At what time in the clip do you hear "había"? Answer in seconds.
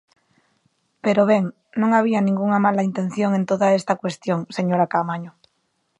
1.97-2.19